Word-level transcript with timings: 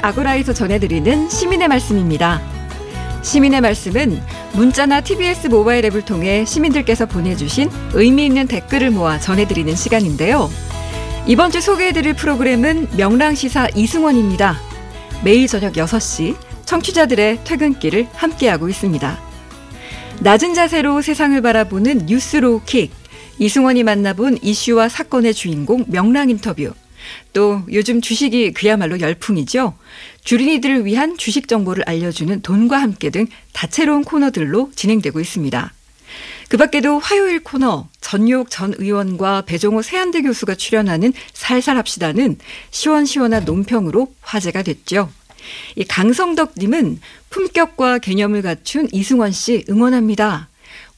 아고라에서 0.00 0.54
전해드리는 0.54 1.28
시민의 1.28 1.68
말씀입니다. 1.68 2.40
시민의 3.22 3.60
말씀은 3.60 4.18
문자나 4.54 5.02
TBS 5.02 5.48
모바일 5.48 5.84
앱을 5.84 6.02
통해 6.06 6.46
시민들께서 6.46 7.04
보내주신 7.04 7.68
의미 7.92 8.24
있는 8.24 8.46
댓글을 8.46 8.90
모아 8.90 9.18
전해드리는 9.18 9.74
시간인데요. 9.74 10.48
이번 11.26 11.50
주 11.50 11.60
소개해드릴 11.60 12.14
프로그램은 12.14 12.96
명랑시사 12.96 13.68
이승원입니다. 13.74 14.56
매일 15.22 15.46
저녁 15.46 15.74
6시 15.74 16.36
청취자들의 16.64 17.44
퇴근길을 17.44 18.08
함께하고 18.14 18.68
있습니다. 18.70 19.18
낮은 20.20 20.54
자세로 20.54 21.02
세상을 21.02 21.38
바라보는 21.42 22.06
뉴스로킥. 22.06 22.92
이승원이 23.38 23.82
만나본 23.82 24.38
이슈와 24.40 24.88
사건의 24.88 25.34
주인공 25.34 25.84
명랑 25.86 26.30
인터뷰. 26.30 26.72
또 27.32 27.62
요즘 27.72 28.00
주식이 28.00 28.52
그야말로 28.52 29.00
열풍이죠. 29.00 29.76
주린이들을 30.24 30.84
위한 30.84 31.16
주식 31.16 31.48
정보를 31.48 31.84
알려주는 31.86 32.42
돈과 32.42 32.80
함께 32.80 33.10
등 33.10 33.26
다채로운 33.52 34.04
코너들로 34.04 34.70
진행되고 34.74 35.20
있습니다. 35.20 35.72
그 36.48 36.56
밖에도 36.56 36.98
화요일 36.98 37.44
코너 37.44 37.88
전욕 38.00 38.50
전 38.50 38.74
의원과 38.76 39.42
배종호 39.42 39.82
세한대 39.82 40.22
교수가 40.22 40.56
출연하는 40.56 41.12
살살합시다는 41.32 42.38
시원시원한 42.72 43.44
논평으로 43.44 44.12
화제가 44.20 44.64
됐죠. 44.64 45.10
이 45.76 45.84
강성덕님은 45.84 47.00
품격과 47.30 47.98
개념을 47.98 48.42
갖춘 48.42 48.88
이승원 48.92 49.32
씨 49.32 49.64
응원합니다. 49.70 50.49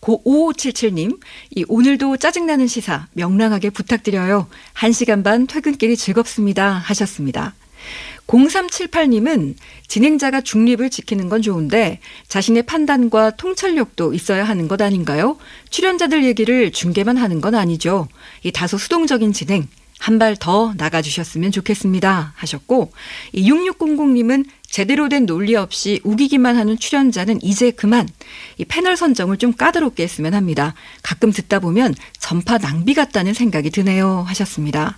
고5577님, 0.03 1.19
이 1.55 1.65
오늘도 1.69 2.19
짜증나는 2.19 2.67
시사 2.67 3.07
명랑하게 3.13 3.71
부탁드려요. 3.71 4.49
1시간 4.75 5.25
반 5.25 5.47
퇴근길이 5.47 5.97
즐겁습니다. 5.97 6.73
하셨습니다. 6.73 7.55
0378님은 8.27 9.55
진행자가 9.89 10.41
중립을 10.41 10.91
지키는 10.91 11.29
건 11.29 11.43
좋은데 11.43 12.01
자신의 12.29 12.63
판단과 12.65 13.31
통찰력도 13.33 14.15
있어야 14.15 14.45
하는 14.45 14.69
것 14.69 14.81
아닌가요? 14.81 15.39
출연자들 15.71 16.25
얘기를 16.25 16.71
중계만 16.71 17.17
하는 17.17 17.41
건 17.41 17.55
아니죠. 17.55 18.09
이 18.43 18.53
다소 18.53 18.79
수동적인 18.79 19.33
진행, 19.33 19.67
한 20.03 20.19
발 20.19 20.35
더 20.35 20.75
나가주셨으면 20.77 21.53
좋겠습니다. 21.53 22.33
하셨고, 22.35 22.91
이 23.33 23.49
6600님은 23.49 24.45
제대로 24.73 25.11
된 25.11 25.27
논리 25.27 25.55
없이 25.55 26.01
우기기만 26.03 26.57
하는 26.57 26.79
출연자는 26.79 27.43
이제 27.43 27.71
그만 27.71 28.09
이 28.57 28.65
패널 28.65 28.97
선정을 28.97 29.37
좀 29.37 29.53
까다롭게 29.53 30.03
했으면 30.03 30.33
합니다. 30.33 30.75
가끔 31.03 31.31
듣다 31.31 31.59
보면 31.61 31.95
전파 32.19 32.57
낭비 32.57 32.95
같다는 32.95 33.35
생각이 33.35 33.69
드네요 33.69 34.25
하셨습니다. 34.27 34.97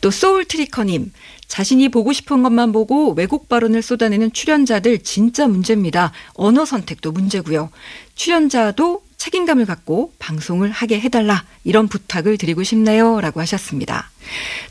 또 0.00 0.10
소울 0.10 0.46
트리커님 0.46 1.12
자신이 1.48 1.90
보고 1.90 2.14
싶은 2.14 2.42
것만 2.42 2.72
보고 2.72 3.12
왜곡 3.12 3.50
발언을 3.50 3.82
쏟아내는 3.82 4.32
출연자들 4.32 5.00
진짜 5.00 5.46
문제입니다. 5.46 6.12
언어 6.32 6.64
선택도 6.64 7.12
문제고요. 7.12 7.68
출연자도 8.14 9.02
책임감을 9.20 9.66
갖고 9.66 10.14
방송을 10.18 10.70
하게 10.70 10.98
해달라 10.98 11.44
이런 11.62 11.88
부탁을 11.88 12.38
드리고 12.38 12.62
싶네요 12.62 13.20
라고 13.20 13.40
하셨습니다. 13.40 14.10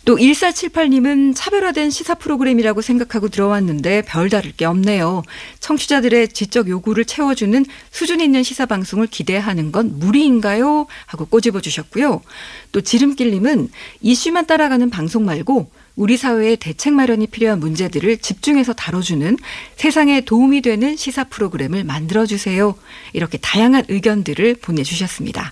또 0.06 0.16
1478님은 0.16 1.36
차별화된 1.36 1.91
시사 1.91 2.16
프로그램이라고 2.16 2.81
생각하고 2.81 3.30
들어왔는데 3.30 4.02
별다를 4.08 4.52
게 4.53 4.66
없네요. 4.66 5.22
청취자들의 5.59 6.30
지적 6.30 6.67
요구를 6.67 7.06
채워주는 7.06 7.64
수준 7.91 8.22
있는 8.22 8.41
시사 8.41 8.66
방송을 8.66 9.06
기대하는 9.06 9.72
건 9.72 10.00
무리인가요? 10.00 10.88
하고 11.06 11.25
꼬집어 11.25 11.61
주셨고요. 11.61 12.22
또 12.72 12.81
지름길님은 12.81 13.69
이슈만 14.02 14.47
따라가는 14.47 14.89
방송 14.89 15.25
말고 15.25 15.69
우리 16.00 16.16
사회의 16.16 16.55
대책 16.55 16.94
마련이 16.94 17.28
필요한 17.28 17.59
문제들을 17.59 18.19
집중해서 18.19 18.72
다뤄주는 18.72 19.35
세상에 19.75 20.22
도움이 20.22 20.62
되는 20.62 20.96
시사 20.96 21.25
프로그램을 21.25 21.84
만들어주세요. 21.84 22.74
이렇게 23.12 23.38
다양한 23.38 23.84
의견들을 23.90 24.56
보내주셨습니다. 24.62 25.51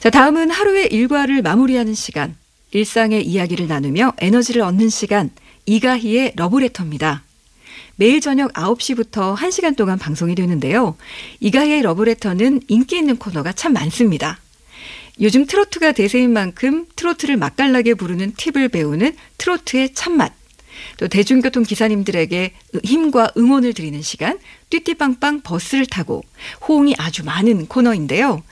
자, 0.00 0.10
다음은 0.10 0.50
하루의 0.50 0.88
일과를 0.88 1.40
마무리하는 1.40 1.94
시간, 1.94 2.36
일상의 2.72 3.26
이야기를 3.26 3.68
나누며 3.68 4.12
에너지를 4.18 4.60
얻는 4.60 4.90
시간, 4.90 5.30
이가희의 5.64 6.34
러브레터입니다. 6.36 7.22
매일 7.96 8.20
저녁 8.20 8.52
9시부터 8.52 9.34
1시간 9.34 9.74
동안 9.76 9.98
방송이 9.98 10.34
되는데요. 10.34 10.94
이가희의 11.40 11.80
러브레터는 11.80 12.60
인기 12.68 12.98
있는 12.98 13.16
코너가 13.16 13.54
참 13.54 13.72
많습니다. 13.72 14.40
요즘 15.20 15.46
트로트가 15.46 15.92
대세인 15.92 16.32
만큼 16.32 16.86
트로트를 16.94 17.36
맛깔나게 17.36 17.94
부르는 17.94 18.34
팁을 18.36 18.68
배우는 18.68 19.14
트로트의 19.38 19.94
참맛. 19.94 20.32
또 20.98 21.08
대중교통 21.08 21.64
기사님들에게 21.64 22.52
힘과 22.84 23.32
응원을 23.36 23.74
드리는 23.74 24.00
시간, 24.00 24.38
띠띠빵빵 24.70 25.40
버스를 25.42 25.86
타고 25.86 26.22
호응이 26.68 26.94
아주 26.98 27.24
많은 27.24 27.66
코너인데요. 27.66 28.42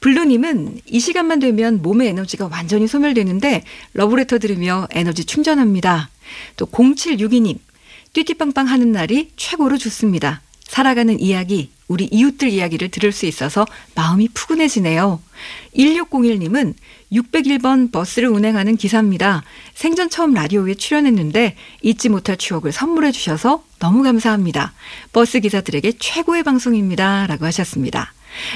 블루님은 0.00 0.80
이 0.86 1.00
시간만 1.00 1.40
되면 1.40 1.82
몸의 1.82 2.08
에너지가 2.08 2.48
완전히 2.50 2.86
소멸되는데 2.86 3.64
러브레터 3.94 4.38
들으며 4.38 4.86
에너지 4.92 5.24
충전합니다. 5.24 6.08
또 6.56 6.66
0762님, 6.66 7.58
띠띠빵빵 8.12 8.66
하는 8.68 8.92
날이 8.92 9.30
최고로 9.36 9.76
좋습니다. 9.76 10.40
살아가는 10.62 11.18
이야기, 11.20 11.70
우리 11.88 12.04
이웃들 12.04 12.50
이야기를 12.50 12.90
들을 12.90 13.10
수 13.12 13.26
있어서 13.26 13.66
마음이 13.94 14.28
푸근해지네요. 14.28 15.20
1601님은 15.74 16.74
601번 17.12 17.90
버스를 17.90 18.28
운행하는 18.28 18.76
기사입니다. 18.76 19.42
생전 19.74 20.10
처음 20.10 20.34
라디오에 20.34 20.74
출연했는데 20.74 21.56
잊지 21.82 22.10
못할 22.10 22.36
추억을 22.36 22.72
선물해 22.72 23.12
주셔서 23.12 23.64
너무 23.78 24.02
감사합니다. 24.02 24.74
버스 25.12 25.40
기사들에게 25.40 25.92
최고의 25.98 26.42
방송입니다. 26.42 27.26
라고 27.26 27.46
하셨습니다. 27.46 28.12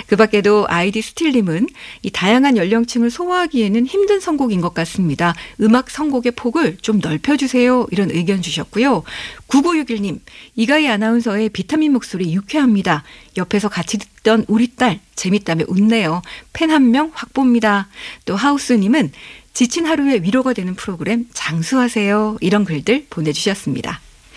그 0.06 0.16
밖에도 0.16 0.66
아이디 0.68 1.02
스틸님은 1.02 1.68
이 2.02 2.10
다양한 2.10 2.56
연령층을 2.56 3.10
소화하기에는 3.10 3.86
힘든 3.86 4.20
선곡인 4.20 4.60
것 4.60 4.74
같습니다. 4.74 5.34
음악 5.60 5.90
선곡의 5.90 6.32
폭을 6.32 6.78
좀 6.82 6.98
넓혀주세요. 7.00 7.86
이런 7.90 8.10
의견 8.10 8.42
주셨고요. 8.42 9.02
9961님, 9.48 10.20
이가희 10.56 10.88
아나운서의 10.88 11.48
비타민 11.50 11.92
목소리 11.92 12.32
유쾌합니다. 12.34 13.02
옆에서 13.36 13.68
같이 13.68 13.98
듣던 13.98 14.44
우리 14.48 14.74
딸, 14.74 15.00
재밌다며 15.14 15.64
웃네요. 15.68 16.22
팬 16.52 16.70
한 16.70 16.90
명 16.90 17.10
확보입니다. 17.14 17.88
또 18.24 18.36
하우스님은 18.36 19.12
지친 19.52 19.86
하루에 19.86 20.20
위로가 20.22 20.52
되는 20.54 20.74
프로그램 20.74 21.26
장수하세요. 21.32 22.38
이런 22.40 22.64
글들 22.64 23.06
보내주셨습니다. 23.10 24.00